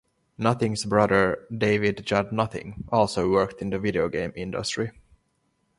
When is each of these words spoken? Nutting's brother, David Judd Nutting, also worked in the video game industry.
Nutting's 0.35 0.83
brother, 0.83 1.45
David 1.55 2.03
Judd 2.07 2.31
Nutting, 2.31 2.85
also 2.91 3.29
worked 3.29 3.61
in 3.61 3.69
the 3.69 3.77
video 3.77 4.09
game 4.09 4.33
industry. 4.35 4.93